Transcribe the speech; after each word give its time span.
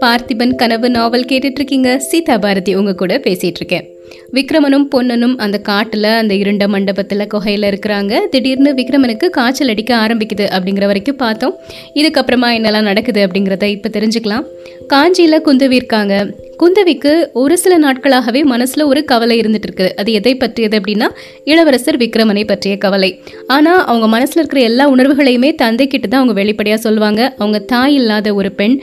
பார்த்திபன் 0.00 0.54
கனவு 0.54 0.90
நாவல் 0.90 1.24
கேட்டுட்டு 1.24 1.54
இருக்கீங்க. 1.54 1.98
சீதா 1.98 2.38
பாரதி 2.38 2.74
உங்க 2.74 2.94
கூட 2.94 3.18
பேசிட்டு 3.18 3.54
இருக்கேன். 3.54 3.91
விக்ரமனும் 4.36 4.86
பொன்னனும் 4.92 5.36
அந்த 5.44 5.56
காட்டுல 5.68 6.06
அந்த 6.20 6.34
இருண்ட 6.34 6.66
மண்டபத்துல 6.74 7.26
குகையில 7.34 7.70
இருக்கிறாங்க. 7.72 8.12
திடீர்னு 8.32 8.70
விக்ரமனுக்கு 8.80 9.28
காய்ச்சல் 9.38 9.72
அடிக்க 9.74 9.92
ஆரம்பிக்குது 10.04 10.46
அப்படிங்கிற 10.56 10.86
வரைக்கும் 10.92 11.20
பார்த்தோம். 11.24 11.56
இதுக்கப்புறமா 12.00 12.50
என்னெல்லாம் 12.58 12.88
நடக்குது 12.90 13.22
அப்படிங்கிறத 13.26 13.68
இப்போ 13.76 13.90
தெரிஞ்சுக்கலாம். 13.98 14.46
காஞ்சியில் 14.92 15.44
குந்தவி 15.48 15.76
இருக்காங்க. 15.80 16.14
குந்தவிக்கு 16.60 17.12
ஒரு 17.32 17.54
சில 17.62 17.74
நாட்களாகவே 17.78 18.40
மனசுல 18.52 18.82
ஒரு 18.90 19.00
கவலை 19.04 19.36
இருந்துட்டு 19.40 19.68
இருக்குது 19.68 19.94
அது 20.00 20.10
எதை 20.18 20.32
பற்றியது 20.34 20.74
அப்படின்னா 20.80 21.08
இளவரசர் 21.44 21.98
விக்ரமனை 22.02 22.42
பற்றிய 22.50 22.74
கவலை. 22.84 23.10
ஆனா 23.46 23.72
அவங்க 23.90 24.06
மனசுல 24.16 24.40
இருக்கிற 24.40 24.60
எல்லா 24.70 24.84
உணர்வுகளையுமே 24.94 25.50
தந்தை 25.62 25.86
கிட்ட 25.86 26.06
தான் 26.06 26.20
அவங்க 26.20 26.36
வெளிப்படையாக 26.40 26.80
சொல்லுவாங்க. 26.86 27.20
அவங்க 27.38 27.58
தாய் 27.72 27.94
இல்லாத 27.94 28.34
ஒரு 28.34 28.52
பெண் 28.60 28.76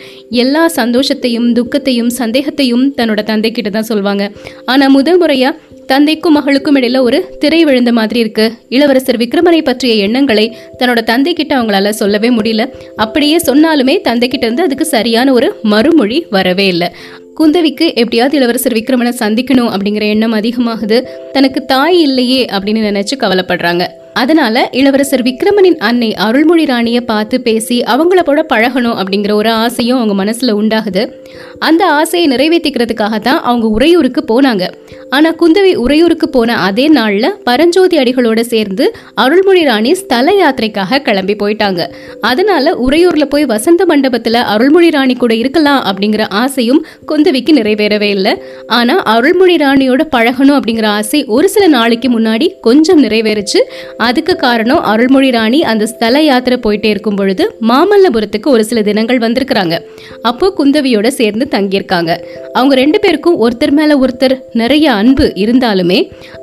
எல்லா 0.44 0.64
சந்தோஷத்தையும் 0.80 1.48
துக்கத்தையும் 1.60 2.12
சந்தேகத்தையும் 2.22 2.86
தன்னோட 2.98 3.24
தந்தை 3.24 3.52
கிட்ட 3.52 3.70
தான் 3.70 3.90
சொல்லுவாங்க 3.92 4.26
ஆனால் 4.66 4.94
முத 4.98 5.09
முதல் 5.10 5.22
முறையா 5.22 5.50
தந்தைக்கும் 5.86 6.34
மகளுக்கும் 6.34 6.76
இடையில 6.76 7.02
ஒரு 7.02 7.36
திரை 7.40 7.64
விழுந்த 7.64 7.92
மாதிரி 7.92 8.20
இருக்கு. 8.20 8.54
இளவரசர் 8.70 9.18
விக்ரமனை 9.18 9.64
பற்றிய 9.64 9.94
எண்ணங்களை 9.94 10.58
தன்னோட 10.80 11.04
தந்தை 11.04 11.34
கிட்ட 11.34 11.58
அவங்களால 11.58 11.90
சொல்லவே 11.90 12.30
முடியல. 12.30 12.70
அப்படியே 12.96 13.38
சொன்னாலுமே 13.38 14.02
தந்தை 14.02 14.28
கிட்ட 14.30 14.46
இருந்து 14.46 14.64
அதுக்கு 14.64 14.86
சரியான 14.86 15.34
ஒரு 15.34 15.60
மறுமொழி 15.64 16.26
வரவே 16.30 16.68
இல்லை. 16.68 16.90
குந்தவிக்கு 17.38 17.88
எப்படியாவது 17.94 18.38
இளவரசர் 18.38 18.74
விக்ரமனை 18.74 19.14
சந்திக்கணும் 19.20 19.72
அப்படிங்கிற 19.76 20.02
எண்ணம் 20.02 20.34
அதிகமாகுது. 20.34 21.04
தனக்கு 21.32 21.66
தாய் 21.66 22.02
இல்லையே 22.02 22.46
அப்படின்னு 22.46 22.84
நினைச்சு 22.90 23.18
கவலைப்படுறாங்க. 23.20 23.86
அதனால 24.14 24.70
இளவரசர் 24.72 25.24
விக்ரமனின் 25.24 25.78
அன்னை 25.78 26.16
அருள்மொழி 26.16 26.66
ராணியை 26.66 27.02
பார்த்து 27.02 27.42
பேசி 27.42 27.82
அவங்கள 27.82 28.22
போல 28.24 28.46
பழகணும் 28.54 28.98
அப்படிங்கிற 29.02 29.34
ஒரு 29.34 29.50
ஆசையும் 29.50 30.00
அவங்க 30.00 30.26
மனசுல 30.26 30.52
உண்டாகுது. 30.52 31.19
அந்த 31.60 31.84
ஆசையை 32.00 32.26
நிறைவேற்றிக்கிறதுக்காக 32.34 33.20
தான் 33.20 33.42
அவங்க 33.42 33.68
உறையூருக்கு 33.68 34.22
போனாங்க. 34.32 34.66
ஆனா 35.10 35.30
குந்தவி 35.42 35.72
உறையூருக்கு 35.84 36.30
போன 36.30 36.56
அதே 36.68 36.86
நாள்ல 36.90 37.28
பரஞ்சோதி 37.44 37.98
அடிகளோட 37.98 38.40
சேர்ந்து 38.40 38.86
அருள்மொழி 39.24 39.64
ராணி 39.64 39.92
ஸ்தல 39.94 40.32
யாத்திரைக்காக 40.32 41.00
கிளம்பி 41.08 41.36
போயிட்டாங்க. 41.42 41.82
அதனால 42.22 42.74
உறையூர்ல 42.88 43.26
போய் 43.26 43.46
வசந்த 43.46 43.86
மண்டபத்துல 43.86 44.44
அருள்மொழி 44.54 44.90
ராணி 44.90 45.16
கூட 45.16 45.34
இருக்கலாம் 45.36 45.82
அப்படிங்கிற 45.90 46.26
ஆசையும் 46.42 46.82
குந்தவிக்கு 47.12 47.54
நிறைவேறவே 47.60 48.10
இல்லை. 48.18 48.34
ஆனா 48.68 48.98
அருள்மொழி 49.16 49.56
ராணியோட 49.56 50.04
பழகணும் 50.16 50.58
அப்படிங்கிற 50.60 50.88
ஆசை 51.00 51.26
ஒரு 51.26 51.50
சில 51.50 51.68
நாளைக்கு 51.68 52.20
முன்னாடி 52.20 52.50
கொஞ்சம் 52.62 53.04
நிறைவேறுச்சு. 53.04 53.62
அதுக்கு 53.98 54.36
காரணம் 54.36 54.84
அருள்மொழி 54.84 55.32
ராணி 55.32 55.62
அந்த 55.64 55.86
ஸ்தல 55.86 56.22
யாத்திரை 56.22 56.60
போயிட்டே 56.64 56.90
இருக்கும் 56.96 57.16
பொழுது 57.16 57.46
மாமல்லபுரத்துக்கு 57.72 58.48
ஒரு 58.48 58.66
சில 58.66 58.82
தினங்கள் 58.82 59.24
வந்திருக்கிறாங்க. 59.26 59.76
அப்போ 60.22 60.54
குந்தவியோட 60.58 61.08
சேர்ந்து 61.20 61.46
தங்கியிருக்காங்க. 61.56 62.12
அவங்க 62.58 62.74
ரெண்டு 62.84 63.00
பேருக்கும் 63.04 63.40
ஒருத்தர் 63.46 63.76
மேல 63.80 63.98
ஒருத்தர் 64.04 64.36
நிறைய 64.62 64.88
அன்பு 65.02 65.28
இருந்தாலுமே 65.44 66.00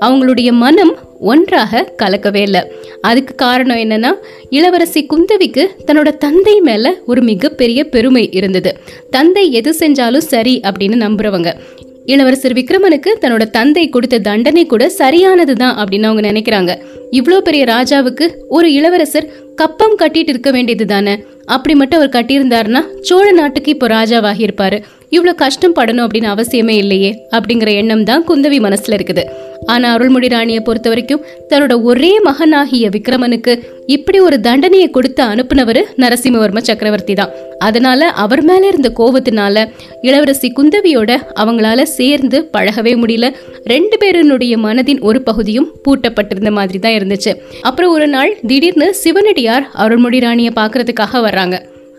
அவங்களுடைய 0.07 0.51
மனம் 0.65 0.95
ஒன்றாக 1.33 1.83
கலக்கவே 2.01 2.41
இல்லை. 2.49 2.63
அதுக்கு 3.09 3.33
காரணம் 3.45 3.81
என்னன்னா 3.85 4.11
இளவரசி 4.59 5.01
குந்தவிக்கு 5.13 5.65
தன்னோட 5.87 6.11
தந்தை 6.25 6.57
மேல 6.69 6.95
ஒரு 7.11 7.21
மிகப்பெரிய 7.31 7.81
பெருமை 7.95 8.25
இருந்தது. 8.39 8.73
தந்தை 9.17 9.45
எது 9.61 9.73
செஞ்சாலும் 9.81 10.29
சரி 10.33 10.55
அப்படின்னு 10.69 10.99
நம்புறவங்க. 11.07 11.51
இளவரசர் 12.15 12.55
விக்ரமனுக்கு 12.59 13.11
தன்னோட 13.23 13.45
தந்தை 13.57 13.85
கொடுத்த 13.95 14.21
தண்டனை 14.27 14.63
கூட 14.73 14.85
சரியானது 15.01 15.55
தான் 15.63 15.79
அப்படின்னு 15.81 16.09
அவங்க 16.09 16.23
நினைக்கிறாங்க. 16.29 16.73
இவ்வளோ 17.19 17.39
பெரிய 17.49 17.63
ராஜாவுக்கு 17.73 18.27
ஒரு 18.57 18.69
இளவரசர் 18.79 19.27
கப்பம் 19.61 19.97
கட்டிட்டு 20.01 20.33
இருக்க 20.33 20.51
வேண்டியது 20.57 20.87
தானே? 20.93 21.15
அப்படி 21.55 21.75
மட்டும் 21.81 21.99
அவர் 21.99 22.15
கட்டியிருந்தாருன்னா 22.17 22.81
சோழ 23.09 23.27
நாட்டுக்கு 23.39 23.73
இப்போ 23.75 23.87
ராஜாவாகி 23.97 24.43
இருப்பாரு. 24.47 24.79
இவ்வளோ 25.17 25.33
கஷ்டம் 25.43 25.77
படணும் 25.79 26.05
அப்படின்னு 26.07 26.33
அவசியமே 26.35 26.75
இல்லையே 26.83 27.11
அப்படிங்கிற 27.37 27.73
எண்ணம் 27.81 28.07
தான் 28.09 28.25
குந்தவி 28.29 28.59
மனசில் 28.65 28.97
இருக்குது. 28.97 29.25
ஆனால் 29.73 29.93
அருள்மொழி 29.97 30.29
ராணியை 30.33 30.61
பொறுத்த 30.67 30.89
வரைக்கும் 30.93 31.23
தன்னோட 31.51 31.75
ஒரே 31.91 32.11
மகனாகிய 32.27 32.89
விக்ரமனுக்கு 32.97 33.53
இப்படி 33.95 34.19
ஒரு 34.27 34.37
தண்டனையை 34.47 34.89
கொடுத்து 34.97 35.23
அனுப்புனவர் 35.33 35.81
நரசிம்மவர்ம 36.03 36.63
சக்கரவர்த்தி 36.69 37.15
தான். 37.21 37.33
அதனால 37.67 38.09
அவர் 38.25 38.43
மேலே 38.49 38.67
இருந்த 38.73 38.89
கோபத்தினால 38.99 39.65
இளவரசி 40.09 40.49
குந்தவியோட 40.59 41.11
அவங்களால 41.43 41.83
சேர்ந்து 41.99 42.41
பழகவே 42.55 42.93
முடியல. 43.03 43.29
ரெண்டு 43.73 43.99
பேருனுடைய 44.03 44.57
மனதின் 44.67 45.01
ஒரு 45.09 45.21
பகுதியும் 45.29 45.71
பூட்டப்பட்டிருந்த 45.85 46.53
மாதிரி 46.59 46.81
தான் 46.87 46.97
இருந்துச்சு. 46.99 47.35
அப்புறம் 47.71 47.95
ஒரு 47.97 48.09
நாள் 48.17 48.33
திடீர்னு 48.51 48.89
சிவனடி 49.05 49.46
சிவனடியார் 49.47 49.75
அருள்மொழி 49.83 50.19
ராணியை 50.21 50.53
பார்க்கறதுக்காக 50.57 51.19
வர்றாங்க. 51.27 51.57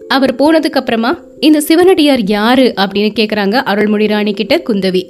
அவர் 0.07 0.33
போனதுக்கு 0.35 0.79
அப்புறமா 0.79 1.11
இந்த 1.39 1.59
சிவனடியார் 1.61 2.21
யாரு 2.23 2.73
அப்படின்னு 2.81 3.11
கேட்குறாங்க 3.19 3.55
அருள்மொழி 3.71 4.07
ராணி 4.07 4.33
கிட்ட 4.33 4.55
குந்தவி. 4.57 5.03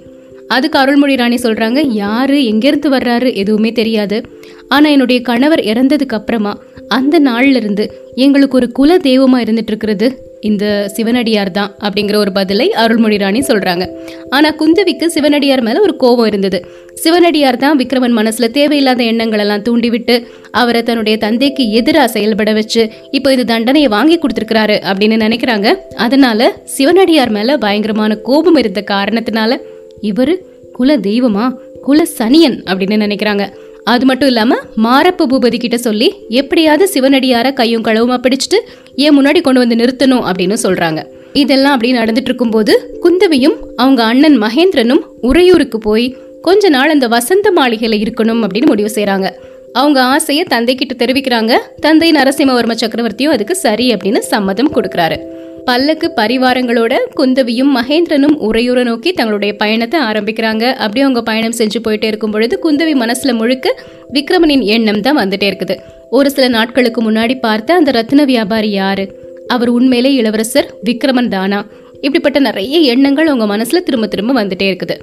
அதுக்கு 0.56 0.80
அருள்மொழி 0.80 1.16
ராணி 1.16 1.38
சொல்கிறாங்க 1.44 1.80
யாரு 2.04 2.38
எங்கேருந்து 2.52 2.90
வர்றாரு 2.96 3.30
எதுவுமே 3.36 3.72
தெரியாது. 3.72 4.20
ஆனால் 4.68 4.92
என்னுடைய 4.92 5.20
கணவர் 5.22 5.64
இறந்ததுக்கு 5.72 6.18
அப்புறமா 6.20 6.54
அந்த 6.98 7.16
நாள்லேருந்து 7.20 7.86
எங்களுக்கு 8.26 8.58
ஒரு 8.58 8.68
குல 8.72 8.98
தெய்வமாக 8.98 9.44
இருந்துட்டு 9.46 9.72
இருக்கிறது 9.74 10.08
இந்த 10.42 10.66
சிவனடியார் 10.96 11.52
தான் 11.52 11.72
அப்படிங்கிற 11.86 12.16
ஒரு 12.16 12.32
பதிலை 12.32 12.68
அருள்மொழி 12.82 13.18
ராணி 13.24 13.40
சொல்கிறாங்க 13.40 13.84
ஆனால் 14.30 14.56
குந்தவிக்கு 14.60 15.06
சிவனடியார் 15.16 15.64
மேலே 15.68 15.80
ஒரு 15.80 15.94
கோபம் 16.04 16.26
இருந்தது. 16.26 16.60
சிவனடியார் 17.04 17.62
தான் 17.64 17.80
விக்ரமன் 17.82 18.18
மனசில் 18.20 18.54
தேவையில்லாத 18.58 19.04
எண்ணங்கள் 19.04 19.44
எல்லாம் 19.46 19.64
தூண்டிவிட்டு 19.68 20.16
அவரை 20.52 20.82
தன்னுடைய 20.84 21.18
தந்தைக்கு 21.18 21.66
எதிராக 21.72 22.08
செயல்பட 22.08 22.54
வச்சு 22.54 22.84
இப்போ 23.12 23.32
இது 23.34 23.46
தண்டனையை 23.46 23.90
வாங்கி 23.98 24.18
கொடுத்துருக்கிறாரு 24.20 24.78
அப்படின்னு 24.90 25.18
நினைக்கிறாங்க. 25.26 25.68
அதனால 25.96 26.50
சிவனடியார் 26.78 27.36
மேலே 27.40 27.56
பயங்கரமான 27.66 28.16
கோபம் 28.30 28.60
இருந்த 28.64 28.84
காரணத்தினால 28.96 29.60
இவர் 30.02 30.38
குல 30.74 30.98
தெய்வமா? 30.98 31.54
குல 31.82 32.06
சனியன் 32.06 32.64
அப்படின்னு 32.66 33.06
நினைக்கிறாங்க. 33.06 33.50
அது 33.84 34.06
மட்டும் 34.06 34.28
இல்லாமல் 34.28 34.60
மாரப்ப 34.84 35.26
பூபதி 35.30 35.60
கிட்ட 35.60 35.78
சொல்லி 35.78 36.14
எப்படியாவது 36.30 36.90
சிவனடியார 36.94 37.54
கையும் 37.54 37.84
களவுமா 37.84 38.18
பிடிச்சிட்டு 38.18 38.58
ஏன் 38.96 39.20
முன்னாடி 39.20 39.42
கொண்டு 39.42 39.60
வந்து 39.60 39.76
நிறுத்தணும் 39.76 40.26
அப்படின்னு 40.30 40.56
சொல்றாங்க. 40.64 41.04
இதெல்லாம் 41.34 41.74
அப்படி 41.74 41.94
நடந்துட்டு 41.94 42.30
இருக்கும்போது 42.30 43.00
குந்தவியும் 43.04 43.56
அவங்க 43.76 44.04
அண்ணன் 44.04 44.42
மகேந்திரனும் 44.42 45.02
உறையூருக்கு 45.22 45.80
போய் 45.80 46.18
கொஞ்ச 46.42 46.70
நாள் 46.70 46.90
அந்த 46.90 47.08
வசந்த 47.08 47.52
மாளிகையில 47.52 48.06
இருக்கணும் 48.06 48.44
அப்படின்னு 48.44 48.66
முடிவு 48.66 48.90
செய்கிறாங்க 48.96 49.30
அவங்க 49.74 50.02
ஆசையை 50.02 50.44
தந்தை 50.44 50.76
கிட்ட 50.76 51.06
தெரிவிக்கிறாங்க. 51.06 51.58
தந்தை 51.80 52.12
நரசிம்மவர்ம 52.12 52.72
சக்கரவர்த்தியும் 52.82 53.36
அதுக்கு 53.36 53.56
சரி 53.56 53.94
அப்படின்னு 53.94 54.20
சம்மதம் 54.20 54.74
கொடுக்குறாரு. 54.74 55.18
பல்லக்கு 55.68 56.08
பரிவாரங்களோட 56.16 56.94
குந்தவியும் 57.20 57.72
மகேந்திரனும் 57.78 58.36
உரையூரை 58.48 58.84
நோக்கி 58.84 59.12
தங்களுடைய 59.14 59.54
பயணத்தை 59.56 60.00
ஆரம்பிக்கிறாங்க. 60.00 60.66
அப்படியே 60.74 61.04
அவங்க 61.06 61.22
பயணம் 61.22 61.56
செஞ்சு 61.58 61.80
போயிட்டே 61.88 62.04
இருக்கும் 62.04 62.32
பொழுது 62.32 62.60
குந்தவி 62.66 62.94
மனசுல 63.04 63.34
முழுக்க 63.34 63.76
விக்ரமனின் 64.14 64.64
எண்ணம் 64.76 65.02
தான் 65.02 65.18
வந்துட்டே 65.18 65.48
இருக்குது. 65.52 65.76
ஒரு 66.10 66.32
சில 66.32 66.48
நாட்களுக்கு 66.48 67.02
முன்னாடி 67.12 67.40
பார்த்த 67.40 67.74
அந்த 67.74 67.92
ரத்தின 67.92 68.24
வியாபாரி 68.24 68.72
யாரு? 68.72 69.06
அவர் 69.48 69.70
உண்மையிலே 69.70 70.14
இளவரசர் 70.14 70.70
விக்ரமன் 70.86 71.28
தானா? 71.28 71.66
இப்படிப்பட்ட 72.02 72.40
நிறைய 72.40 72.78
எண்ணங்கள் 72.94 73.28
அவங்க 73.28 73.58
மனசுல 73.58 73.78
திரும்ப 73.78 74.08
திரும்ப 74.08 74.44
வந்துட்டே 74.44 74.68
இருக்குது. 74.72 74.98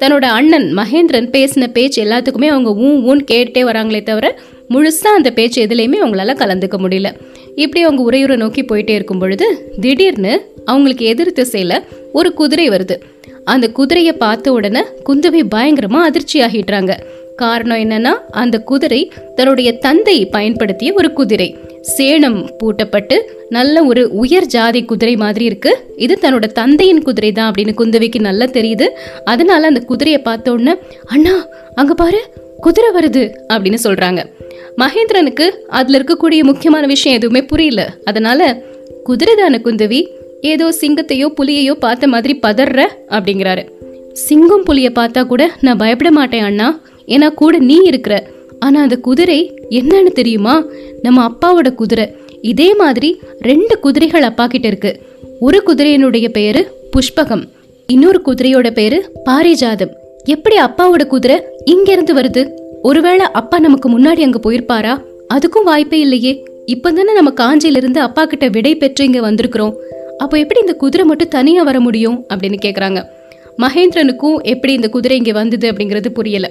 தன்னோட 0.00 0.26
அண்ணன் 0.38 0.68
மகேந்திரன் 0.76 1.30
பேசின 1.36 1.66
பேச்சு 1.72 2.04
எல்லாத்துக்குமே 2.04 2.48
அவங்க 2.54 2.70
ஊன் 2.86 3.02
ஊன் 3.02 3.24
கேட்டுட்டே 3.30 3.62
வராங்களே 3.70 4.02
தவிர 4.02 4.26
முழுசாக 4.72 5.16
அந்த 5.18 5.30
பேச்சு 5.30 5.66
எதுலேயுமே 5.66 5.98
அவங்களால 6.02 6.34
கலந்துக்க 6.42 6.76
முடியல. 6.82 7.08
இப்படி 7.54 7.84
அவங்க 7.84 8.02
உறையூரை 8.10 8.36
நோக்கி 8.36 8.62
போயிட்டே 8.62 8.90
இருக்கும் 8.90 9.18
பொழுது 9.18 9.46
திடீர்னு 9.80 10.34
அவங்களுக்கு 10.64 11.04
எதிர் 11.04 11.32
செய்யல 11.52 11.76
ஒரு 12.12 12.32
குதிரை 12.32 12.68
வருது. 12.68 12.96
அந்த 13.44 13.68
குதிரையை 13.68 14.12
பார்த்த 14.12 14.52
உடனே 14.52 14.82
குந்தவை 15.08 15.42
பயங்கரமாக 15.48 16.04
அதிர்ச்சி 16.04 16.40
ஆகிடுறாங்க. 16.40 16.94
காரணம் 17.36 17.78
என்னன்னா 17.78 18.12
அந்த 18.42 18.58
குதிரை 18.58 19.12
தன்னுடைய 19.36 19.72
தந்தை 19.72 20.26
பயன்படுத்திய 20.26 20.92
ஒரு 20.94 21.12
குதிரை. 21.12 21.56
சேணம் 21.96 22.38
பூட்டப்பட்டு 22.58 23.16
நல்ல 23.48 23.84
ஒரு 23.84 24.02
உயர் 24.12 24.46
ஜாதி 24.46 24.84
குதிரை 24.84 25.16
மாதிரி 25.16 25.44
இருக்கு. 25.44 25.72
இது 25.96 26.18
தன்னோட 26.20 26.46
தந்தையின் 26.46 27.02
குதிரை 27.02 27.32
தான் 27.32 27.52
அப்படின்னு 27.52 27.74
குந்தவிக்கு 27.80 28.20
நல்லா 28.20 28.44
தெரியுது. 28.44 28.88
அதனால 29.24 29.66
அந்த 29.66 29.80
குதிரையை 29.80 30.22
பார்த்த 30.22 30.52
உடனே 30.52 30.74
அண்ணா 31.06 31.34
அங்க 31.74 31.94
பாரு 31.94 32.20
குதிரை 32.60 32.90
வருது 32.94 33.22
அப்படின்னு 33.52 33.78
சொல்றாங்க. 33.84 34.22
மகேந்திரனுக்கு 34.76 35.48
அதுல 35.68 35.98
இருக்கக்கூடிய 35.98 36.42
முக்கியமான 36.42 36.86
விஷயம் 36.86 37.18
எதுவுமே 37.18 37.44
புரியல. 37.44 37.96
அதனால 38.04 38.62
குதிரைதான 39.08 39.58
குந்தவி 39.64 40.06
ஏதோ 40.40 40.72
சிங்கத்தையோ 40.80 41.32
புலியையோ 41.42 41.72
பார்த்த 41.72 42.06
மாதிரி 42.06 42.38
பதற 42.46 42.86
அப்படிங்கிறாரு. 43.08 43.68
சிங்கம் 44.12 44.62
புலிய 44.62 44.90
பார்த்தா 44.94 45.26
கூட 45.26 45.50
நான் 45.60 45.76
பயப்பட 45.76 46.10
மாட்டேன் 46.10 46.42
அண்ணா. 46.42 46.80
ஏன்னா 47.06 47.28
கூட 47.28 47.58
நீ 47.58 47.78
இருக்கிற. 47.82 48.26
ஆனா 48.58 48.82
அந்த 48.82 48.96
குதிரை 48.96 49.60
என்னன்னு 49.70 50.06
தெரியுமா? 50.06 50.64
நம்ம 51.02 51.28
அப்பாவோட 51.28 51.74
குதிரை. 51.74 52.12
இதே 52.40 52.74
மாதிரி 52.74 53.20
ரெண்டு 53.38 53.78
குதிரைகள் 53.78 54.22
அப்பா 54.22 54.46
கிட்ட 54.46 54.66
இருக்கு. 54.66 55.02
ஒரு 55.40 55.62
குதிரையினுடைய 55.66 56.28
பெயரு 56.38 56.64
புஷ்பகம். 56.96 57.42
இன்னொரு 57.86 58.20
குதிரையோட 58.26 58.70
பேரு 58.70 59.12
பாரிஜாதம். 59.24 59.90
எப்படி 60.24 60.56
அப்பாவோட 60.56 61.06
குதிரை 61.06 61.42
இங்கிருந்து 61.64 62.14
வருது? 62.14 62.50
ஒருவேளை 62.82 63.26
அப்பா 63.26 63.58
நமக்கு 63.58 63.98
முன்னாடி 63.98 64.20
அங்க 64.20 64.50
போயிருப்பாரா? 64.50 65.04
அதுக்கும் 65.34 65.62
வாய்ப்பே 65.64 66.00
இல்லையே. 66.00 66.44
இப்பதானே 66.66 67.12
நம்ம 67.12 67.30
காஞ்சியிலிருந்து 67.30 67.98
அப்பா 67.98 68.24
கிட்ட 68.24 68.48
விடை 68.48 68.76
பெற்று 68.76 69.04
இங்க 69.04 69.20
வந்திருக்கிறோம். 69.20 69.74
அப்போ 70.18 70.38
எப்படி 70.38 70.60
இந்த 70.60 70.72
குதிரை 70.72 71.06
மட்டும் 71.06 71.28
தனியா 71.28 71.62
வர 71.62 71.80
முடியும்? 71.80 72.26
அப்படின்னு 72.34 72.56
கேக்குறாங்க. 72.64 73.02
மகேந்திரனுக்கும் 73.58 74.42
எப்படி 74.42 74.72
இந்த 74.72 74.88
குதிரை 74.88 75.16
இங்க 75.16 75.32
வந்தது 75.32 75.72
அப்படிங்கிறது 75.72 76.08
புரியல. 76.08 76.50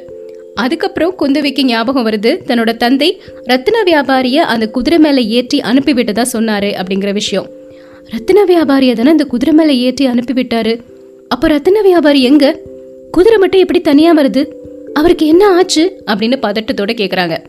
அதுக்கப்புறம் 0.55 1.15
குந்தவிக்கு 1.19 1.63
ஞாபகம் 1.63 2.07
வருது 2.07 2.39
தன்னோட 2.47 2.77
தந்தை 2.77 3.21
ரத்தின 3.43 3.83
வியாபாரிய 3.83 4.35
அந்த 4.35 4.67
குதிரை 4.67 4.99
மேல 4.99 5.21
ஏற்றி 5.21 5.59
அனுப்பிவிட்டதா 5.59 6.25
சொன்னாரு 6.33 6.81
அப்படிங்கிற 6.81 7.13
விஷயம். 7.13 7.47
ரத்தின 8.09 8.43
வியாபாரிய 8.43 8.93
தானே 8.93 9.11
இந்த 9.11 9.25
குதிரை 9.25 9.53
மேல 9.53 9.73
ஏற்றி 9.73 10.07
அனுப்பிவிட்டாரு 10.07 10.79
அப்ப 11.27 11.47
ரத்தின 11.47 11.81
வியாபாரி 11.81 12.23
எங்க? 12.23 12.59
குதிரை 13.11 13.37
மட்டும் 13.37 13.59
எப்படி 13.59 13.81
தனியா 13.81 14.15
வருது? 14.15 14.47
அவருக்கு 14.93 15.27
என்ன 15.27 15.55
ஆச்சு 15.55 16.03
அப்படின்னு 16.11 16.35
பதட்டத்தோட 16.41 16.93
கேட்குறாங்க 16.93 17.45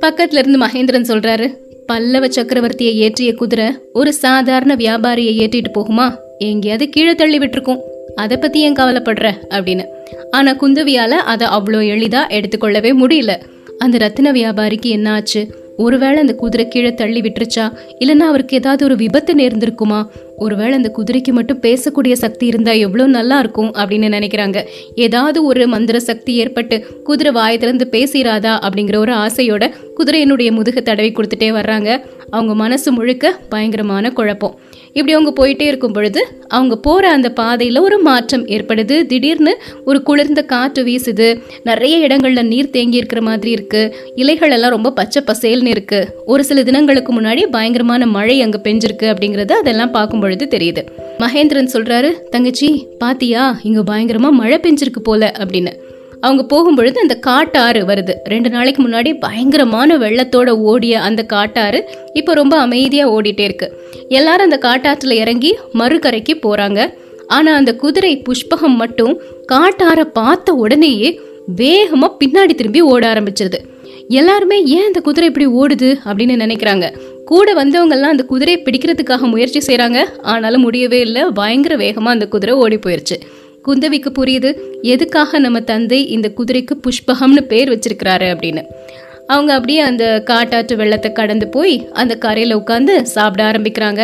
பக்கத்துல 0.00 0.36
இருந்து 0.36 0.58
மகேந்திரன் 0.58 1.16
சொல்றாரு 1.16 1.56
பல்லவ 1.86 2.26
சக்கரவர்த்தியை 2.26 3.12
ஏற்றிய 3.12 3.34
குதிரை 3.34 3.66
ஒரு 3.92 4.12
சாதாரண 4.12 4.74
வியாபாரியை 4.74 5.38
ஏற்றிட்டு 5.38 5.64
போகுமா? 5.78 6.16
எங்கேயாவது 6.38 6.88
கீழே 6.88 7.14
தள்ளி 7.14 7.38
விட்டுருக்கும். 7.38 7.78
அதை 8.14 8.36
பத்தி 8.36 8.60
ஏன் 8.60 8.72
கவலைப்படுற? 8.72 9.34
அப்படின்னு. 9.50 9.84
ஆனா 10.30 10.52
குந்தவியால 10.52 11.08
அதை 11.08 11.48
அவ்வளோ 11.48 11.80
எளிதா 11.80 12.26
எடுத்துக்கொள்ளவே 12.28 12.92
முடியல. 12.92 13.40
அந்த 13.78 13.98
ரத்தின 13.98 14.32
வியாபாரிக்கு 14.32 14.86
என்ன 14.86 15.12
ஆச்சு? 15.12 15.46
ஒருவேளை 15.76 16.18
அந்த 16.18 16.34
குதிரை 16.34 16.68
கீழே 16.68 16.94
தள்ளி 16.94 17.20
விட்டுருச்சா? 17.20 17.72
இல்லைன்னா 17.98 18.18
அவருக்கு 18.18 18.56
ஏதாவது 18.56 18.84
ஒரு 18.84 18.96
விபத்து 18.96 19.34
நேர்ந்திருக்குமா? 19.34 20.06
ஒருவேளை 20.36 20.72
அந்த 20.72 20.92
குதிரைக்கு 20.96 21.32
மட்டும் 21.32 21.60
பேசக்கூடிய 21.60 22.12
சக்தி 22.12 22.46
இருந்தா 22.46 22.72
எவ்வளோ 22.72 23.06
நல்லா 23.06 23.38
இருக்கும் 23.38 23.74
அப்படின்னு 23.74 24.08
நினைக்கிறாங்க. 24.16 24.64
ஏதாவது 24.94 25.44
ஒரு 25.44 25.66
மந்திர 25.66 26.00
சக்தி 26.00 26.34
ஏற்பட்டு 26.34 27.00
குதிரை 27.04 27.32
வாயத்திலிருந்து 27.32 27.88
பேசிடாதா 27.90 28.68
அப்படிங்கிற 28.68 28.96
ஒரு 28.96 29.12
ஆசையோட 29.12 29.70
குதிரையினுடைய 29.96 30.50
முதுகை 30.50 30.82
தடவி 30.82 31.12
கொடுத்துட்டே 31.12 31.52
வர்றாங்க. 31.52 32.00
அவங்க 32.30 32.54
மனசு 32.54 32.92
முழுக்க 32.92 33.40
பயங்கரமான 33.48 34.10
குழப்பம். 34.10 34.58
இப்படி 34.92 35.12
அவங்க 35.12 35.32
போயிட்டே 35.40 35.62
இருக்கும் 35.62 35.92
பொழுது 35.92 36.26
அவங்க 36.48 36.76
போற 36.76 37.10
அந்த 37.10 37.32
பாதையில 37.40 37.80
ஒரு 37.80 37.98
மாற்றம் 37.98 38.46
ஏற்படுது. 38.46 39.06
திடீர்னு 39.06 39.58
ஒரு 39.84 40.02
குளிர்ந்த 40.02 40.42
காற்று 40.42 40.84
வீசுது. 40.84 41.42
நிறைய 41.64 42.06
இடங்கள்ல 42.06 42.42
நீர் 42.42 42.70
தேங்கி 42.70 42.96
இருக்கிற 42.96 43.22
மாதிரி 43.22 43.50
இருக்கு. 43.50 43.96
இலைகள் 44.14 44.50
எல்லாம் 44.50 44.70
ரொம்ப 44.70 44.92
பச்சை 44.92 45.22
பசேல்னு 45.26 45.66
இருக்கு. 45.66 46.00
ஒரு 46.26 46.44
சில 46.44 46.62
தினங்களுக்கு 46.62 47.20
முன்னாடி 47.20 47.46
பயங்கரமான 47.46 48.06
மழை 48.06 48.42
அங்க 48.42 48.60
பெஞ்சிருக்கு 48.64 49.02
அப்படிங்கறது 49.02 49.52
அதெல்லாம் 49.52 49.90
பார்க்கும் 49.90 50.20
பொழுது 50.20 50.48
தெரியுது. 50.50 50.82
மகேந்திரன் 51.18 51.72
சொல்றாரு 51.72 52.10
தங்கச்சி 52.30 52.86
பாத்தியா? 52.98 53.60
இங்க 53.62 53.82
பயங்கரமா 53.92 54.30
மழை 54.30 54.58
பெஞ்சிருக்கு 54.62 55.00
போல 55.02 55.32
அப்படின்னு. 55.38 55.72
அவங்க 56.20 56.42
போகும்பொழுது 56.46 56.94
அந்த 56.94 57.14
காட்டாறு 57.14 57.80
வருது. 57.86 58.14
ரெண்டு 58.24 58.50
நாளைக்கு 58.50 58.82
முன்னாடி 58.82 59.18
பயங்கரமான 59.20 59.98
வெள்ளத்தோட 59.98 60.48
ஓடிய 60.48 61.00
அந்த 61.00 61.22
காட்டாறு 61.22 61.88
இப்போ 62.12 62.34
ரொம்ப 62.34 62.58
அமைதியாக 62.58 63.22
ஓடிட்டே 63.22 63.46
இருக்குது 63.50 63.72
எல்லாரும் 64.08 64.50
அந்த 64.50 64.58
காட்டாற்றுல 64.62 65.10
இறங்கி 65.10 65.56
மறுகரைக்கு 65.74 66.32
போறாங்க. 66.42 66.92
ஆனால் 67.26 67.54
அந்த 67.54 67.74
குதிரை 67.74 68.22
புஷ்பகம் 68.28 68.74
மட்டும் 68.74 69.20
காட்டார 69.52 70.04
பார்த்த 70.04 70.52
உடனேயே 70.52 71.20
வேகமாக 71.46 72.16
பின்னாடி 72.24 72.54
திரும்பி 72.54 72.80
ஓட 72.80 73.12
ஆரம்பிச்சிருது. 73.12 73.58
எல்லாருமே 74.08 74.64
ஏன் 74.64 74.86
அந்த 74.86 75.00
குதிரை 75.00 75.28
இப்படி 75.28 75.46
ஓடுது 75.46 75.88
அப்படின்னு 76.04 76.36
நினைக்கிறாங்க. 76.44 76.86
கூட 77.24 77.54
வந்தவங்கெல்லாம் 77.54 78.14
அந்த 78.14 78.22
குதிரையை 78.22 78.62
பிடிக்கிறதுக்காக 78.64 79.18
முயற்சி 79.18 79.74
செய்றாங்க. 79.74 80.04
ஆனாலும் 80.22 80.60
முடியவே 80.60 81.00
இல்லை. 81.00 81.22
பயங்கர 81.34 81.76
வேகமாக 81.76 82.10
அந்த 82.10 82.26
குதிரை 82.26 82.54
ஓடி 82.54 82.76
போயிருச்சு. 82.76 83.16
குந்தவிக்கு 83.68 84.10
புரியுது. 84.14 84.56
எதுக்காக 84.82 85.38
நம்ம 85.38 85.60
தந்தை 85.60 86.08
இந்த 86.08 86.32
குதிரைக்கு 86.36 86.74
புஷ்பகம்னு 86.82 87.40
பேர் 87.40 87.68
வச்சிருக்கிறாரு 87.68 88.28
அப்படின்னு. 88.34 88.62
அவங்க 89.34 89.52
அப்படியே 89.54 89.80
அந்த 89.90 90.04
காட்டாற்று 90.30 90.74
வெள்ளத்தை 90.76 91.10
கடந்து 91.12 91.46
போய் 91.48 91.74
அந்த 91.92 92.14
கரையில் 92.24 92.56
உட்காந்து 92.56 92.94
சாப்பிட 93.16 93.42
ஆரம்பிக்கிறாங்க. 93.50 94.02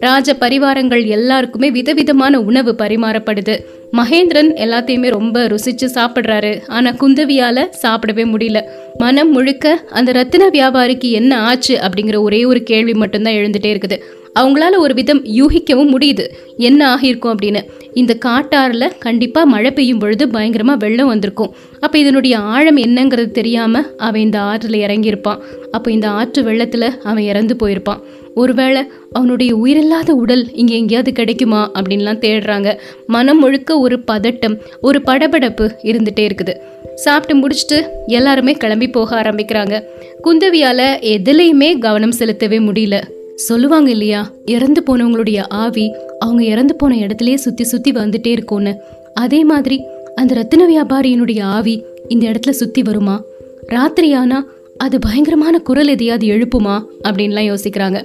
ராஜ 0.00 0.34
பரிவாரங்கள் 0.40 1.04
எல்லாருக்குமே 1.16 1.68
விதவிதமான 1.70 2.40
உணவு 2.40 2.72
பரிமாறப்படுது. 2.78 3.54
மகேந்திரன் 3.92 4.50
எல்லாத்தையுமே 4.54 5.08
ரொம்ப 5.10 5.46
ருசிச்சு 5.46 5.88
சாப்பிட்றாரு. 5.94 6.66
ஆனா 6.66 6.90
குந்தவியால 6.90 7.68
சாப்பிடவே 7.82 8.24
முடியல. 8.24 8.62
மனம் 8.98 9.30
முழுக்க 9.30 9.84
அந்த 9.90 10.12
ரத்தின 10.12 10.48
வியாபாரிக்கு 10.48 11.10
என்ன 11.10 11.40
ஆச்சு 11.40 11.78
அப்படிங்கிற 11.78 12.20
ஒரே 12.20 12.44
ஒரு 12.44 12.62
கேள்வி 12.62 12.94
மட்டும்தான் 12.94 13.32
எழுந்துட்டே 13.32 13.66
இருக்குது. 13.66 14.00
அவங்களால 14.40 14.76
ஒரு 14.76 14.94
விதம் 14.94 15.24
யூகிக்கவும் 15.24 15.94
முடியுது. 15.98 16.26
என்ன 16.56 16.96
ஆகியிருக்கும் 16.96 17.36
அப்படின்னு. 17.36 17.60
இந்த 17.92 18.16
காட்டாறுல 18.24 18.98
கண்டிப்பா 18.98 19.44
மழை 19.44 19.70
பெய்யும் 19.70 19.98
பொழுது 19.98 20.26
பயங்கரமா 20.26 20.76
வெள்ளம் 20.76 21.06
வந்திருக்கும். 21.06 21.54
அப்ப 21.80 21.98
இதனுடைய 21.98 22.38
ஆழம் 22.38 22.76
என்னங்கிறது 22.76 23.30
தெரியாம 23.30 23.82
அவன் 23.96 24.20
இந்த 24.20 24.38
ஆற்றுல 24.38 24.72
இறங்கியிருப்பான். 24.72 25.40
அப்போ 25.70 25.90
இந்த 25.90 26.08
ஆற்று 26.08 26.42
வெள்ளத்துல 26.42 26.96
அவன் 26.96 27.22
இறந்து 27.22 27.56
போயிருப்பான். 27.62 28.00
ஒருவேளை 28.34 28.82
அவனுடைய 29.12 29.56
உயிரில்லாத 29.56 30.14
உடல் 30.14 30.52
இங்க 30.52 30.74
எங்கேயாவது 30.74 31.12
கிடைக்குமா 31.12 31.70
அப்படின்லாம் 31.74 32.20
தேடுறாங்க. 32.24 32.78
மனம் 33.06 33.38
முழுக்க 33.38 33.77
ஒரு 33.78 33.98
பதட்டம் 34.12 34.58
ஒரு 34.80 35.00
படபடப்பு 35.06 35.72
இருந்துட்டே 35.82 36.30
இருக்குது. 36.30 36.56
சாப்பிட்டு 36.94 37.46
முடிச்சுட்டு 37.46 37.88
எல்லாருமே 38.06 38.52
கிளம்பி 38.52 38.88
போக 38.88 39.22
ஆரம்பிக்கிறாங்க. 39.22 39.82
குந்தவியால 40.24 40.98
எதுலேயுமே 41.00 41.78
கவனம் 41.78 42.18
செலுத்தவே 42.18 42.58
முடியல. 42.58 43.02
சொல்லுவாங்க 43.34 43.90
இல்லையா 43.90 44.30
இறந்து 44.46 44.82
போனவங்களுடைய 44.86 45.48
ஆவி 45.48 45.94
அவங்க 46.18 46.44
இறந்து 46.44 46.74
போன 46.74 46.96
இடத்துலயே 46.96 47.34
சுத்தி 47.34 47.64
சுத்தி 47.64 47.92
வந்துட்டே 47.92 48.26
இருக்கும்னு. 48.26 48.76
அதே 49.14 49.44
மாதிரி 49.44 49.84
அந்த 50.14 50.34
ரத்தின 50.34 50.66
வியாபாரியினுடைய 50.66 51.42
ஆவி 51.42 51.84
இந்த 52.08 52.28
இடத்துல 52.28 52.50
சுத்தி 52.50 52.82
வருமா? 52.82 53.22
ராத்திரி 53.66 54.12
ஆனா 54.12 54.46
அது 54.76 54.98
பயங்கரமான 54.98 55.58
குரல் 55.58 55.86
எதையாவது 55.86 56.26
எழுப்புமா? 56.26 56.82
அப்படின்லாம் 57.04 57.54
யோசிக்கிறாங்க. 57.54 58.02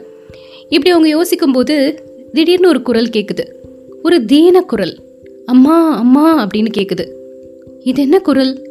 இப்படி 0.69 0.89
அவங்க 0.89 1.07
யோசிக்கும்போது 1.07 2.03
திடீர்னு 2.33 2.67
ஒரு 2.67 2.81
குரல் 2.81 3.09
கேக்குது. 3.09 3.45
ஒரு 4.03 4.25
தீன 4.25 4.61
குரல். 4.61 4.97
அம்மா 5.45 5.95
அம்மா 5.95 6.45
அப்படின்னு 6.45 6.67
கேட்குது 6.77 7.05
இது 7.83 8.01
என்ன 8.01 8.19
குரல்? 8.19 8.61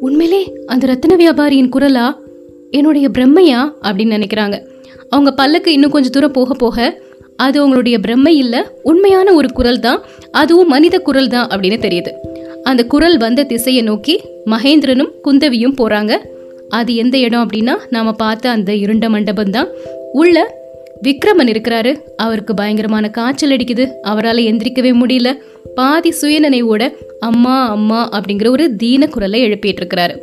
உண்மையிலே 0.00 0.52
அந்த 0.66 0.86
ரத்தின 0.86 1.16
வியாபாரியின் 1.16 1.68
குரலா? 1.72 2.16
என்னுடைய 2.70 3.08
பிரம்மையா? 3.18 3.72
அப்படின்னு 3.82 4.22
நினைக்கிறாங்க. 4.22 4.66
அவங்க 5.08 5.32
பல்லக்கு 5.32 5.72
இன்னும் 5.72 5.90
கொஞ்சம் 5.90 6.10
தூரம் 6.10 6.32
போக 6.32 6.54
போக 6.54 7.00
அது 7.36 7.56
அவங்களுடைய 7.62 7.98
பிரம்மை 8.06 8.28
இல்லை 8.28 8.62
உண்மையான 8.82 9.32
ஒரு 9.32 9.52
குரல் 9.52 9.80
தான் 9.80 10.02
அதுவும் 10.30 10.68
மனித 10.68 10.98
குரல் 10.98 11.28
தான் 11.28 11.48
அப்படின்னு 11.48 11.78
தெரியுது. 11.78 12.10
அந்த 12.62 12.84
குரல் 12.84 13.18
வந்த 13.18 13.44
திசையை 13.44 13.82
நோக்கி 13.82 14.20
மகேந்திரனும் 14.46 15.12
குந்தவியும் 15.24 15.76
போகிறாங்க 15.78 16.18
அது 16.68 16.94
எந்த 16.94 17.18
இடம் 17.18 17.48
அப்படின்னா 17.48 17.74
நாம் 17.90 18.16
பார்த்த 18.16 18.50
அந்த 18.50 18.74
இருண்ட 18.74 19.08
மண்டபம் 19.08 19.50
தான் 19.50 19.68
உள்ள 20.12 20.61
விக்ரமன் 21.04 21.50
இருக்கிறாரு. 21.52 21.92
அவருக்கு 22.16 22.54
பயங்கரமான 22.54 23.08
காய்ச்சல் 23.08 23.50
அடிக்குது. 23.50 23.84
அவரால் 24.02 24.40
எந்திரிக்கவே 24.50 24.92
முடியல. 25.02 25.30
பாதி 25.74 26.10
சுயநினைவோட 26.20 26.82
அம்மா 27.18 27.56
அம்மா 27.68 28.00
அப்படிங்கிற 28.08 28.48
ஒரு 28.48 28.64
தீன 28.76 29.06
குரலை 29.06 29.40
எழுப்பிட்டு 29.44 29.80
இருக்கிறாரு 29.82 30.14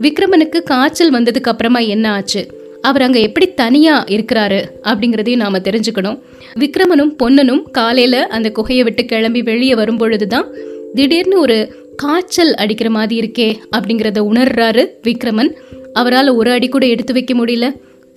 விக்ரமனுக்கு 0.00 0.58
காய்ச்சல் 0.62 1.12
வந்ததுக்கு 1.12 1.50
அப்புறமா 1.52 1.78
என்ன 1.78 2.06
ஆச்சு? 2.12 2.40
அவர் 2.82 3.02
அங்கே 3.02 3.20
எப்படி 3.22 3.46
தனியாக 3.50 4.08
இருக்கிறாரு 4.16 4.58
அப்படிங்கிறதையும் 4.82 5.42
நாம் 5.42 5.66
தெரிஞ்சுக்கணும். 5.68 6.18
விக்ரமனும் 6.60 7.12
பொன்னனும் 7.22 7.62
காலையில் 7.70 8.20
அந்த 8.26 8.52
குகையை 8.58 8.82
விட்டு 8.82 9.04
கிளம்பி 9.04 9.42
வெளியே 9.42 9.74
வரும்பொழுது 9.74 10.26
தான் 10.26 10.46
திடீர்னு 10.94 11.38
ஒரு 11.38 11.56
காய்ச்சல் 11.96 12.54
அடிக்கிற 12.54 12.90
மாதிரி 12.90 13.16
இருக்கே 13.22 13.48
அப்படிங்கிறத 13.76 14.20
உணர்றாரு 14.30 14.84
விக்ரமன். 15.08 15.50
அவரால் 15.92 16.28
ஒரு 16.28 16.50
அடி 16.50 16.68
கூட 16.68 16.86
எடுத்து 16.86 17.12
வைக்க 17.12 17.34
முடியல. 17.34 17.68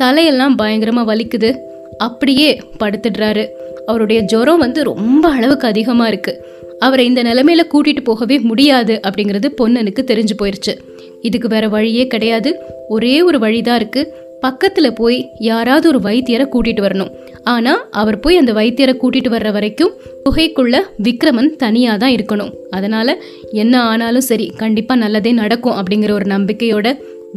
தலையெல்லாம் 0.02 0.56
பயங்கரமாக 0.56 1.10
வலிக்குது. 1.12 1.50
அப்படியே 1.98 2.50
படுத்துடுறாரு. 2.84 3.46
அவருடைய 3.90 4.22
ஜுரம் 4.32 4.64
வந்து 4.66 4.84
ரொம்ப 4.84 5.26
அளவுக்கு 5.30 5.68
அதிகமாக 5.68 6.12
இருக்குது 6.12 6.40
அவரை 6.86 7.04
இந்த 7.06 7.22
நிலைமையில 7.24 7.62
கூட்டிகிட்டு 7.72 8.02
போகவே 8.10 8.40
முடியாது 8.50 8.94
அப்படிங்கிறது 9.08 9.48
பொன்னனுக்கு 9.60 10.04
தெரிஞ்சு 10.12 10.36
போயிடுச்சு 10.42 10.74
இதுக்கு 11.22 11.48
வேற 11.48 11.68
வழியே 11.68 12.08
கிடையாது. 12.08 12.52
ஒரே 12.88 13.16
ஒரு 13.22 13.40
வழி 13.40 13.62
தான் 13.62 13.80
இருக்குது 13.82 14.28
பக்கத்தில் 14.42 14.98
போய் 15.00 15.18
யாராவது 15.40 15.86
ஒரு 15.88 16.00
வைத்தியரை 16.00 16.46
கூட்டிகிட்டு 16.52 16.84
வரணும். 16.86 17.10
ஆனால் 17.44 17.82
அவர் 18.02 18.18
போய் 18.20 18.40
அந்த 18.42 18.52
வைத்தியரை 18.60 18.94
கூட்டிகிட்டு 19.02 19.32
வர்ற 19.36 19.50
வரைக்கும் 19.52 19.92
குகைக்குள்ள 20.26 20.76
விக்ரமன் 21.08 21.50
தனியாக 21.64 21.98
தான் 21.98 22.16
இருக்கணும். 22.18 22.52
அதனால் 22.70 23.14
என்ன 23.52 23.82
ஆனாலும் 23.82 24.28
சரி 24.30 24.48
கண்டிப்பாக 24.62 25.00
நல்லதே 25.00 25.32
நடக்கும் 25.32 25.78
அப்படிங்கிற 25.80 26.12
ஒரு 26.12 26.28
நம்பிக்கையோட 26.36 26.88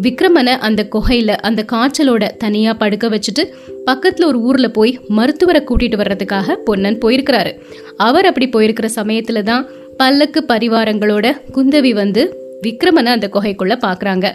விக்ரமனை 0.01 0.55
அந்த 0.59 0.89
குகையில் 0.89 1.37
அந்த 1.37 1.65
காய்ச்சலோட 1.73 2.37
தனியாக 2.37 2.79
படுக்க 2.79 3.09
வச்சுட்டு 3.09 3.43
பக்கத்தில் 3.85 4.27
ஒரு 4.27 4.41
ஊரில் 4.41 4.71
போய் 4.71 5.01
மருத்துவரை 5.09 5.63
கூட்டிகிட்டு 5.65 6.01
வர்றதுக்காக 6.03 6.55
பொன்னன் 6.55 6.99
போயிருக்கிறாரு. 6.99 7.53
அவர் 7.97 8.27
அப்படி 8.27 8.49
போயிருக்கிற 8.49 8.85
சமயத்தில் 8.85 9.43
தான் 9.43 9.69
பல்லக்கு 9.97 10.45
பரிவாரங்களோட 10.49 11.33
குந்தவி 11.53 11.91
வந்து 11.91 12.37
விக்ரமனை 12.63 13.07
அந்த 13.07 13.29
குகைக்குள்ளே 13.33 13.77
பார்க்குறாங்க 13.87 14.33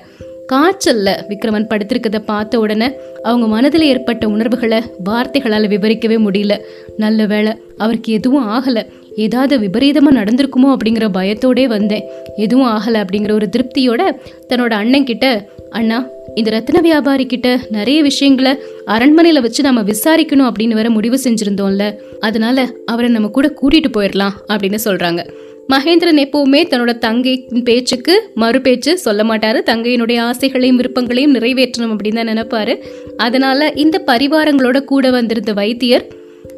காய்ச்சல்ல 0.53 1.09
விக்ரமன் 1.29 1.69
படுத்திருக்கத 1.69 2.19
பார்த்த 2.25 2.59
உடனே 2.59 2.91
அவங்க 3.23 3.47
மனதில் 3.47 3.81
ஏற்பட்ட 3.81 4.27
உணர்வுகளை 4.27 4.81
வார்த்தைகளால் 5.03 5.63
விவரிக்கவே 5.63 6.17
முடியல. 6.27 6.59
நல்ல 6.97 7.25
வேளை 7.25 7.53
அவருக்கு 7.77 8.13
எதுவும் 8.13 8.47
ஆகலை. 8.49 8.85
ஏதாவது 9.17 9.59
விபரீதமாக 9.59 10.17
நடந்திருக்குமோ 10.19 10.69
அப்படிங்கிற 10.75 11.05
பயத்தோடே 11.13 11.65
வந்தேன். 11.65 12.03
எதுவும் 12.35 12.67
ஆகலை 12.67 12.99
அப்படிங்கிற 13.03 13.31
ஒரு 13.31 13.49
திருப்தியோட 13.55 14.01
தன்னோட 14.49 14.73
அண்ணன் 14.81 15.03
கிட்ட 15.03 15.25
அண்ணா 15.69 15.97
இந்த 16.35 16.49
ரத்தின 16.49 16.79
வியாபாரி 16.81 17.25
கிட்ட 17.25 17.47
நிறைய 17.69 18.01
விஷயங்களை 18.01 18.51
அரண்மனையில 18.85 19.41
வச்சு 19.41 19.63
நம்ம 19.63 19.81
விசாரிக்கணும் 19.81 20.49
அப்படின்னு 20.49 20.77
வேற 20.79 20.89
முடிவு 20.89 21.19
செஞ்சிருந்தோம்ல. 21.23 21.85
அதனால 22.19 22.67
அவரை 22.85 23.09
நம்ம 23.09 23.27
கூட 23.27 23.53
கூட்டிட்டு 23.61 23.91
போயிடலாம் 23.97 24.35
அப்படின்னு 24.47 24.79
சொல்றாங்க. 24.85 25.23
மகேந்திரன் 25.73 26.21
எப்பவுமே 26.25 26.59
தன்னோட 26.71 26.97
தங்கையின் 26.97 27.63
பேச்சுக்கு 27.63 28.13
மறு 28.35 28.61
பேச்சு 28.61 28.97
சொல்ல 28.97 29.23
மாட்டாரு. 29.23 29.61
தங்கையினுடைய 29.65 30.19
ஆசைகளையும் 30.19 30.75
விருப்பங்களையும் 30.75 31.35
நிறைவேற்றணும் 31.35 31.93
அப்படின்னு 31.93 32.19
தான் 32.19 32.31
நினைப்பாரு. 32.33 32.75
அதனால 33.17 33.71
இந்த 33.75 34.03
பரிவாரங்களோட 34.05 34.79
கூட 34.83 35.09
வந்திருந்த 35.09 35.53
வைத்தியர் 35.53 36.07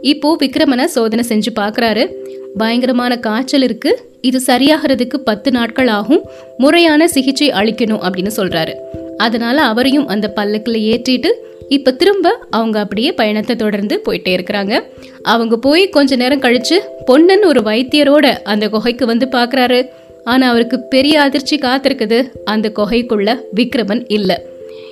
இப்போ 0.01 0.38
விக்ரமனை 0.44 0.86
சோதனை 0.86 1.25
செஞ்சு 1.27 1.60
பார்க்குறாரு. 1.60 2.12
பயங்கரமான 2.58 3.20
காய்ச்சல் 3.20 3.62
இருக்கு. 3.62 4.10
இது 4.22 4.41
சரியாகிறதுக்கு 4.46 5.18
பத்து 5.18 5.51
நாட்கள் 5.51 5.88
ஆகும். 5.88 6.25
முறையான 6.58 7.08
சிகிச்சை 7.08 7.50
அளிக்கணும் 7.50 8.03
அப்படின்னு 8.03 8.32
சொல்றாரு. 8.36 8.74
அதனால 9.18 9.62
அவரையும் 9.62 10.08
அந்த 10.08 10.29
பல்லக்கில் 10.29 10.75
ஏற்றிட்டு 10.75 11.27
இப்ப 11.68 11.91
திரும்ப 11.91 12.39
அவங்க 12.50 12.79
அப்படியே 12.79 13.12
பயணத்தை 13.12 13.56
தொடர்ந்து 13.56 14.01
போயிட்டே 14.06 14.39
இருக்கிறாங்க. 14.39 14.84
அவங்க 15.22 15.58
போய் 15.58 15.89
கொஞ்ச 15.89 16.15
நேரம் 16.15 16.41
கழிச்சு 16.41 16.79
பொன்னன் 17.06 17.44
ஒரு 17.44 17.62
வைத்தியரோட 17.62 18.25
அந்த 18.44 18.70
குகைக்கு 18.70 19.06
வந்து 19.06 19.27
பார்க்குறாரு. 19.32 19.86
ஆனா 20.24 20.50
அவருக்கு 20.50 20.82
பெரிய 20.82 21.22
அதிர்ச்சி 21.22 21.58
காத்திருக்குது. 21.58 22.32
அந்த 22.44 22.72
குகைக்குள்ள 22.75 23.39
விக்ரமன் 23.56 24.03
இல்ல. 24.08 24.41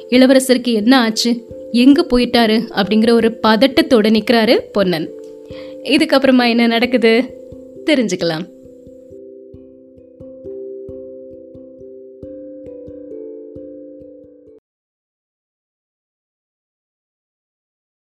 இளவரசருக்கு 0.10 0.74
என்ன 0.74 1.00
ஆச்சு? 1.00 1.42
எங்க 1.78 2.06
போயிட்டாரு 2.10 2.58
அப்படிங்கிற 2.76 3.12
ஒரு 3.12 3.30
பதட்டத்தோட 3.48 4.08
நிக்கிறாரு 4.10 4.60
பொன்னன். 4.72 5.10
இதுக்கப்புறமா 5.84 6.50
என்ன 6.50 6.68
நடக்குது? 6.68 7.14
தெரிஞ்சுக்கலாம். 7.86 8.46